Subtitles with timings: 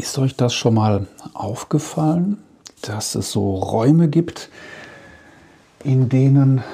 [0.00, 2.38] Ist euch das schon mal aufgefallen,
[2.80, 4.48] dass es so Räume gibt,
[5.84, 6.64] in denen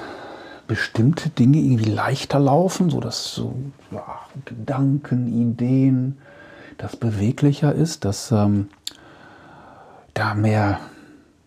[0.68, 3.56] bestimmte Dinge irgendwie leichter laufen, so dass so
[3.90, 6.18] ja, Gedanken, Ideen,
[6.78, 8.68] das beweglicher ist, dass ähm,
[10.14, 10.78] da mehr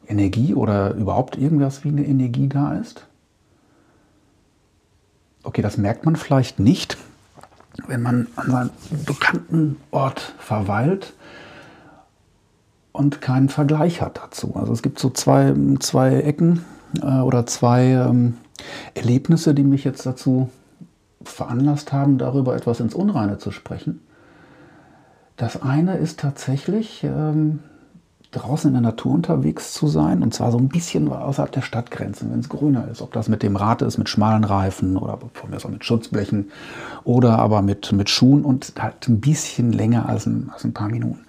[0.06, 3.06] Energie oder überhaupt irgendwas wie eine Energie da ist?
[5.44, 6.98] Okay, das merkt man vielleicht nicht,
[7.88, 8.70] wenn man an seinem
[9.06, 11.14] bekannten Ort verweilt
[13.00, 14.56] und keinen Vergleich hat dazu.
[14.56, 16.66] Also es gibt so zwei, zwei Ecken
[17.02, 18.36] äh, oder zwei ähm,
[18.94, 20.50] Erlebnisse, die mich jetzt dazu
[21.24, 24.02] veranlasst haben, darüber etwas ins Unreine zu sprechen.
[25.38, 27.60] Das eine ist tatsächlich, ähm,
[28.32, 32.32] draußen in der Natur unterwegs zu sein und zwar so ein bisschen außerhalb der Stadtgrenzen,
[32.32, 33.02] wenn es grüner ist.
[33.02, 36.52] Ob das mit dem Rad ist, mit schmalen Reifen oder von mir aus mit Schutzblechen
[37.04, 40.90] oder aber mit, mit Schuhen und halt ein bisschen länger als ein, als ein paar
[40.90, 41.22] Minuten.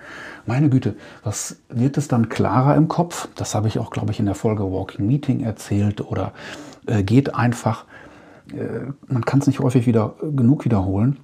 [0.44, 0.94] Meine Güte,
[1.24, 3.28] was wird es dann klarer im Kopf?
[3.34, 6.32] Das habe ich auch, glaube ich, in der Folge Walking Meeting erzählt oder
[6.86, 7.86] äh, geht einfach,
[8.52, 11.16] äh, man kann es nicht häufig wieder genug wiederholen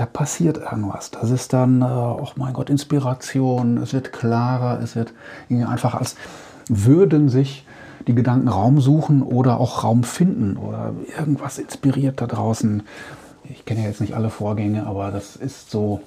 [0.00, 1.10] da passiert irgendwas.
[1.10, 5.12] Das ist dann, äh, oh mein Gott, Inspiration, es wird klarer, es wird
[5.50, 6.16] einfach als
[6.68, 7.66] würden sich
[8.06, 12.82] die Gedanken Raum suchen oder auch Raum finden oder irgendwas inspiriert da draußen.
[13.44, 16.00] Ich kenne ja jetzt nicht alle Vorgänge, aber das ist so,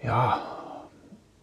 [0.00, 0.38] ja,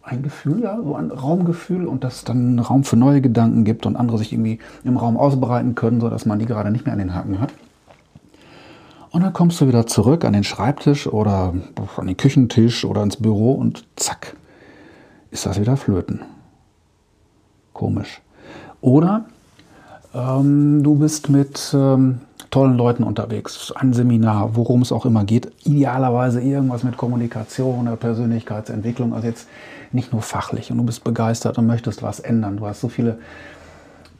[0.02, 3.96] ein Gefühl, ja, so ein Raumgefühl und dass dann Raum für neue Gedanken gibt und
[3.96, 7.14] andere sich irgendwie im Raum ausbreiten können, sodass man die gerade nicht mehr an den
[7.14, 7.52] Haken hat.
[9.12, 11.52] Und dann kommst du wieder zurück an den Schreibtisch oder
[11.96, 14.36] an den Küchentisch oder ins Büro und zack,
[15.30, 16.22] ist das wieder flöten.
[17.74, 18.22] Komisch.
[18.80, 19.26] Oder
[20.14, 25.52] ähm, du bist mit ähm, tollen Leuten unterwegs, ein Seminar, worum es auch immer geht.
[25.64, 29.46] Idealerweise irgendwas mit Kommunikation oder Persönlichkeitsentwicklung, also jetzt
[29.92, 30.70] nicht nur fachlich.
[30.70, 32.56] Und du bist begeistert und möchtest was ändern.
[32.56, 33.18] Du hast so viele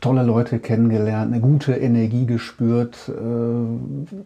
[0.02, 4.17] tolle Leute kennengelernt, eine gute Energie gespürt, äh,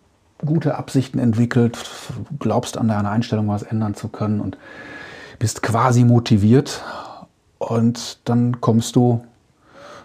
[0.45, 1.79] gute Absichten entwickelt,
[2.39, 4.59] glaubst an deiner Einstellung was ändern zu können und
[5.39, 6.83] bist quasi motiviert.
[7.59, 9.25] Und dann kommst du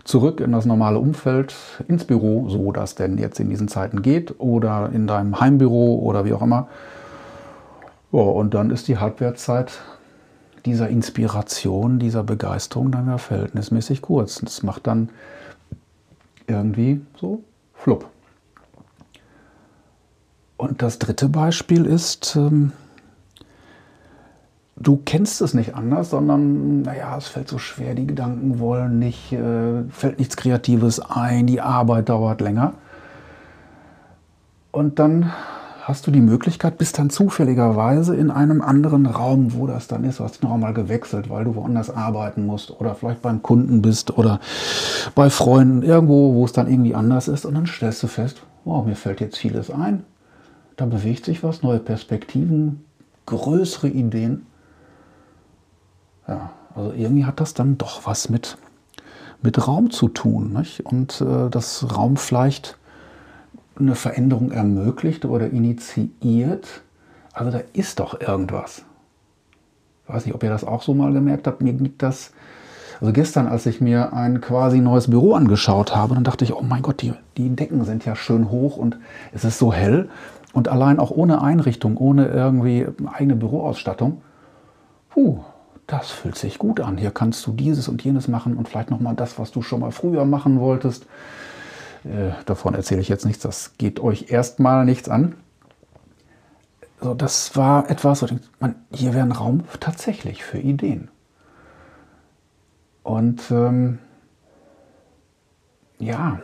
[0.03, 1.56] zurück in das normale Umfeld,
[1.88, 6.25] ins Büro, so das denn jetzt in diesen Zeiten geht, oder in deinem Heimbüro oder
[6.25, 6.68] wie auch immer.
[8.12, 9.80] Ja, und dann ist die Halbwertszeit
[10.66, 14.40] dieser Inspiration, dieser Begeisterung dann ja verhältnismäßig kurz.
[14.42, 15.09] Das macht dann
[16.48, 17.44] irgendwie so
[17.74, 18.08] flupp.
[20.62, 22.72] Und das dritte Beispiel ist, ähm,
[24.76, 29.34] du kennst es nicht anders, sondern naja, es fällt so schwer, die Gedanken wollen nicht,
[29.34, 32.74] äh, fällt nichts Kreatives ein, die Arbeit dauert länger.
[34.70, 35.32] Und dann
[35.82, 40.20] hast du die Möglichkeit, bist dann zufälligerweise in einem anderen Raum, wo das dann ist.
[40.20, 43.82] Du hast den Raum mal gewechselt, weil du woanders arbeiten musst oder vielleicht beim Kunden
[43.82, 44.40] bist oder
[45.16, 47.46] bei Freunden, irgendwo, wo es dann irgendwie anders ist.
[47.46, 50.04] Und dann stellst du fest, wow, mir fällt jetzt vieles ein
[50.81, 52.84] da bewegt sich was, neue Perspektiven,
[53.28, 54.47] größere Ideen.
[56.28, 58.58] Ja, also irgendwie hat das dann doch was mit,
[59.44, 60.53] mit Raum zu tun.
[60.53, 60.80] Nicht?
[60.84, 62.80] Und äh, dass Raum vielleicht
[63.78, 66.81] eine Veränderung ermöglicht oder initiiert.
[67.31, 68.84] Also da ist doch irgendwas.
[70.08, 71.62] Ich weiß nicht, ob ihr das auch so mal gemerkt habt.
[71.62, 72.31] Mir gibt das,
[73.00, 76.63] also gestern, als ich mir ein quasi neues Büro angeschaut habe, dann dachte ich, oh
[76.63, 78.98] mein Gott, die, die Decken sind ja schön hoch und
[79.31, 80.09] es ist so hell.
[80.53, 84.22] Und allein auch ohne Einrichtung, ohne irgendwie eigene Büroausstattung,
[85.09, 85.39] puh,
[85.88, 86.97] das fühlt sich gut an.
[86.97, 89.91] Hier kannst du dieses und jenes machen und vielleicht nochmal das, was du schon mal
[89.91, 91.06] früher machen wolltest.
[92.03, 95.35] Äh, davon erzähle ich jetzt nichts, das geht euch erstmal nichts an.
[97.01, 98.25] So, das war etwas,
[98.59, 101.09] man, hier wäre ein Raum tatsächlich für Ideen.
[103.03, 104.00] Und ähm,
[105.97, 106.39] ja,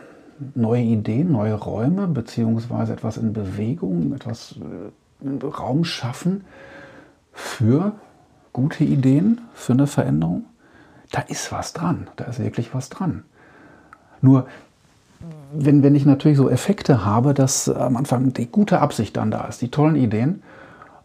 [0.54, 4.56] neue Ideen, neue Räume, beziehungsweise etwas in Bewegung, etwas
[5.22, 6.44] äh, Raum schaffen
[7.32, 7.92] für
[8.52, 10.44] gute Ideen, für eine Veränderung.
[11.10, 13.24] Da ist was dran, da ist wirklich was dran.
[14.20, 14.46] Nur,
[15.52, 19.46] wenn, wenn ich natürlich so Effekte habe, dass am Anfang die gute Absicht dann da
[19.46, 20.42] ist, die tollen Ideen,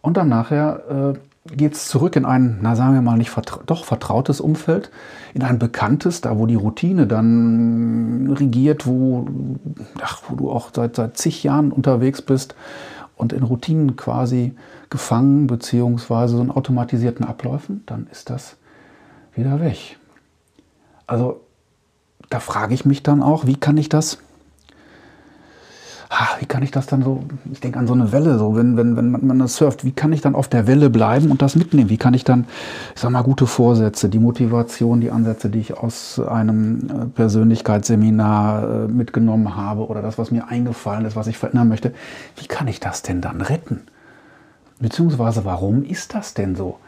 [0.02, 3.60] und dann nachher äh, geht es zurück in ein, na sagen wir mal nicht vertra
[3.66, 4.90] doch vertrautes Umfeld,
[5.34, 9.26] in ein bekanntes, da wo die Routine dann regiert, wo,
[10.00, 12.54] ach, wo du auch seit, seit zig Jahren unterwegs bist
[13.16, 14.54] und in Routinen quasi
[14.88, 18.56] gefangen, beziehungsweise so in automatisierten Abläufen, dann ist das
[19.34, 19.98] wieder weg.
[21.06, 21.40] Also
[22.30, 24.18] da frage ich mich dann auch, wie kann ich das
[26.10, 28.76] ha, wie kann ich das dann so, ich denke an so eine Welle, so wenn,
[28.76, 31.42] wenn, wenn man, man das surft, wie kann ich dann auf der Welle bleiben und
[31.42, 31.90] das mitnehmen?
[31.90, 32.46] Wie kann ich dann,
[32.94, 38.62] ich sag mal, gute Vorsätze, die Motivation, die Ansätze, die ich aus einem äh, Persönlichkeitsseminar
[38.62, 41.92] äh, mitgenommen habe oder das, was mir eingefallen ist, was ich verändern möchte,
[42.36, 43.82] wie kann ich das denn dann retten?
[44.80, 46.78] Beziehungsweise, warum ist das denn so?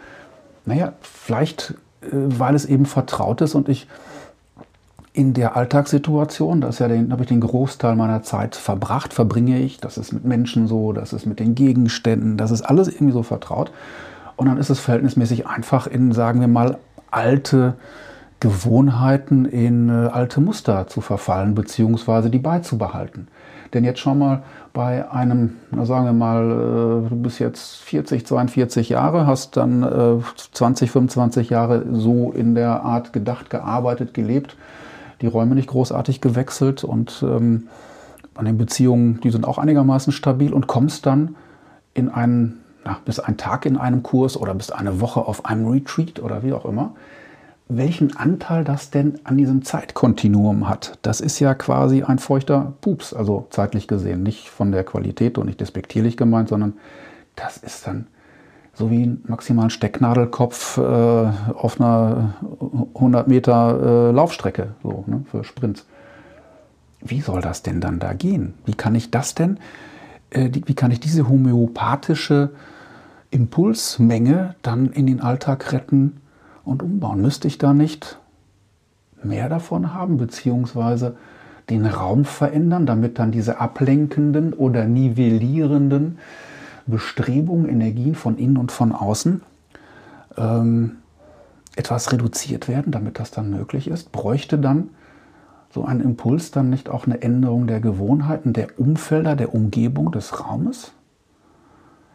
[0.65, 3.87] Naja, vielleicht, äh, weil es eben vertraut ist und ich
[5.17, 9.79] in der Alltagssituation, das ja habe ich den Großteil meiner Zeit verbracht, verbringe ich.
[9.79, 13.23] Das ist mit Menschen so, das ist mit den Gegenständen, das ist alles irgendwie so
[13.23, 13.73] vertraut.
[14.37, 16.77] Und dann ist es verhältnismäßig einfach in, sagen wir mal,
[17.11, 17.75] alte
[18.41, 23.29] Gewohnheiten, in äh, alte Muster zu verfallen, beziehungsweise die beizubehalten.
[23.73, 24.43] Denn jetzt schau mal,
[24.75, 26.45] bei einem, sagen wir mal,
[27.07, 30.23] äh, du bist jetzt 40, 42 Jahre, hast dann äh,
[30.53, 34.57] 20, 25 Jahre so in der Art gedacht, gearbeitet, gelebt
[35.21, 37.69] die Räume nicht großartig gewechselt und ähm,
[38.35, 41.37] an den Beziehungen, die sind auch einigermaßen stabil und kommst dann
[41.95, 45.67] in einen, na, bis einen Tag in einem Kurs oder bis eine Woche auf einem
[45.67, 46.95] Retreat oder wie auch immer.
[47.69, 53.13] Welchen Anteil das denn an diesem Zeitkontinuum hat, das ist ja quasi ein feuchter Pups,
[53.13, 56.75] also zeitlich gesehen, nicht von der Qualität und nicht despektierlich gemeint, sondern
[57.35, 58.07] das ist dann
[58.77, 62.35] so wie ein maximalen Stecknadelkopf äh, auf einer
[62.95, 65.87] 100 Meter äh, Laufstrecke so, ne, für Sprints.
[67.01, 68.55] Wie soll das denn dann da gehen?
[68.67, 69.59] Wie kann ich das denn,
[70.31, 72.51] äh, die, wie kann ich diese homöopathische
[73.31, 76.21] Impulsmenge dann in den Alltag retten
[76.65, 77.23] und umbauen?
[77.23, 78.19] Müsste ich da nicht
[79.23, 81.17] mehr davon haben, beziehungsweise
[81.71, 86.19] den Raum verändern, damit dann diese ablenkenden oder nivellierenden
[86.87, 89.43] Bestrebungen, Energien von innen und von außen
[90.37, 90.97] ähm,
[91.77, 94.91] etwas reduziert werden, damit das dann möglich ist, bräuchte dann
[95.71, 100.41] so ein Impuls dann nicht auch eine Änderung der Gewohnheiten, der Umfelder, der Umgebung des
[100.41, 100.93] Raumes?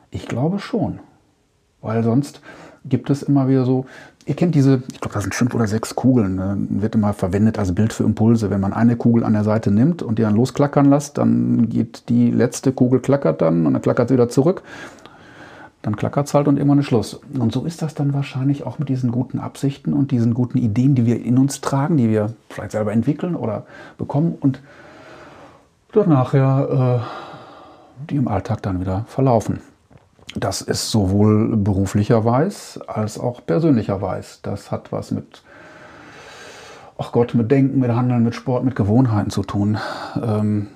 [0.09, 0.99] Ich glaube schon,
[1.81, 2.41] weil sonst
[2.85, 3.85] gibt es immer wieder so,
[4.25, 6.57] ihr kennt diese, ich glaube, das sind fünf oder sechs Kugeln, ne?
[6.69, 8.49] wird immer verwendet als Bild für Impulse.
[8.49, 12.09] Wenn man eine Kugel an der Seite nimmt und die dann losklackern lässt, dann geht
[12.09, 14.63] die letzte Kugel klackert dann und dann klackert sie wieder zurück.
[15.81, 17.19] Dann klackert es halt und irgendwann ist Schluss.
[17.33, 20.93] Und so ist das dann wahrscheinlich auch mit diesen guten Absichten und diesen guten Ideen,
[20.93, 23.65] die wir in uns tragen, die wir vielleicht selber entwickeln oder
[23.97, 24.61] bekommen und
[25.93, 29.59] dann nachher äh, die im Alltag dann wieder verlaufen.
[30.35, 34.39] Das ist sowohl beruflicherweise als auch persönlicherweise.
[34.43, 35.43] Das hat was mit,
[36.97, 39.77] ach Gott, mit Denken, mit Handeln, mit Sport, mit Gewohnheiten zu tun.
[40.21, 40.67] Ähm,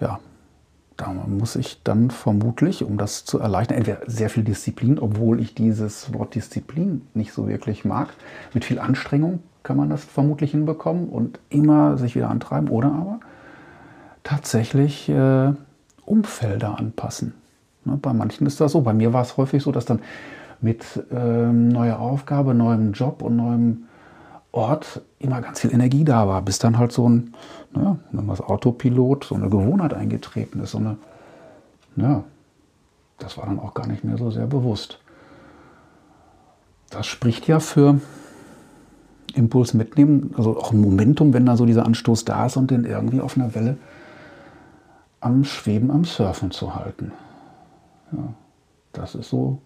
[0.00, 0.18] ja,
[0.96, 5.54] da muss ich dann vermutlich, um das zu erleichtern, entweder sehr viel Disziplin, obwohl ich
[5.54, 8.08] dieses Wort Disziplin nicht so wirklich mag.
[8.52, 13.20] Mit viel Anstrengung kann man das vermutlich hinbekommen und immer sich wieder antreiben oder aber
[14.24, 15.52] tatsächlich äh,
[16.04, 17.34] Umfelder anpassen.
[17.88, 18.82] Ne, bei manchen ist das so.
[18.82, 20.00] Bei mir war es häufig so, dass dann
[20.60, 23.84] mit ähm, neuer Aufgabe, neuem Job und neuem
[24.52, 27.34] Ort immer ganz viel Energie da war, bis dann halt so ein,
[27.72, 30.72] naja, das Autopilot, so eine Gewohnheit eingetreten ist.
[30.72, 30.96] So eine,
[31.96, 32.24] ja,
[33.18, 35.00] das war dann auch gar nicht mehr so sehr bewusst.
[36.90, 38.00] Das spricht ja für
[39.34, 42.84] Impuls mitnehmen, also auch ein Momentum, wenn da so dieser Anstoß da ist und den
[42.84, 43.76] irgendwie auf einer Welle
[45.20, 47.12] am Schweben, am Surfen zu halten.
[48.12, 48.34] Ja,
[48.92, 49.60] das ist so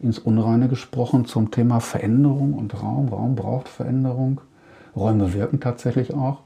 [0.00, 3.08] ins Unreine gesprochen zum Thema Veränderung und Raum.
[3.08, 4.40] Raum braucht Veränderung.
[4.94, 6.40] Räume wirken tatsächlich auch.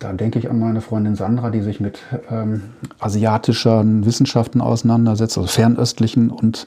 [0.00, 2.00] Da denke ich an meine Freundin Sandra, die sich mit
[2.30, 2.62] ähm,
[2.98, 6.66] asiatischen Wissenschaften auseinandersetzt, also fernöstlichen, und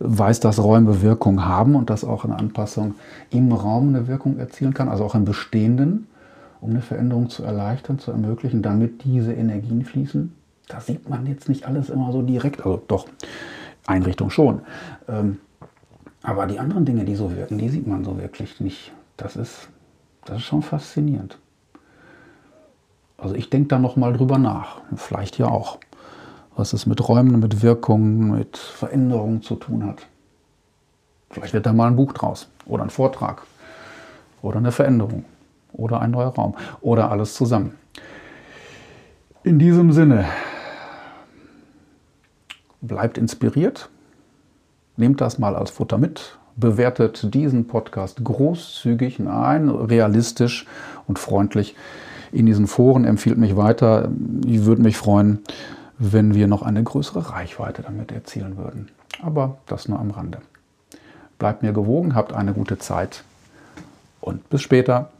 [0.00, 2.94] weiß, dass Räume Wirkung haben und dass auch eine Anpassung
[3.30, 6.08] im Raum eine Wirkung erzielen kann, also auch im Bestehenden,
[6.60, 10.32] um eine Veränderung zu erleichtern, zu ermöglichen, damit diese Energien fließen
[10.68, 13.06] da sieht man jetzt nicht alles immer so direkt, also doch,
[13.86, 14.62] Einrichtung schon.
[15.08, 15.38] Ähm,
[16.22, 18.92] aber die anderen Dinge, die so wirken, die sieht man so wirklich nicht.
[19.16, 19.68] Das ist,
[20.24, 21.38] das ist schon faszinierend.
[23.18, 24.80] Also ich denke da noch mal drüber nach.
[24.96, 25.78] Vielleicht ja auch.
[26.54, 30.06] Was es mit Räumen, mit Wirkungen, mit Veränderungen zu tun hat.
[31.30, 32.48] Vielleicht wird da mal ein Buch draus.
[32.66, 33.42] Oder ein Vortrag.
[34.42, 35.24] Oder eine Veränderung.
[35.72, 36.54] Oder ein neuer Raum.
[36.82, 37.74] Oder alles zusammen.
[39.44, 40.26] In diesem Sinne,
[42.82, 43.88] bleibt inspiriert,
[44.96, 50.66] nehmt das mal als Futter mit, bewertet diesen Podcast großzügig, nein, realistisch
[51.06, 51.74] und freundlich
[52.32, 54.10] in diesen Foren, empfiehlt mich weiter.
[54.46, 55.40] Ich würde mich freuen,
[55.98, 58.88] wenn wir noch eine größere Reichweite damit erzielen würden.
[59.22, 60.38] Aber das nur am Rande.
[61.38, 63.24] Bleibt mir gewogen, habt eine gute Zeit
[64.20, 65.10] und bis später.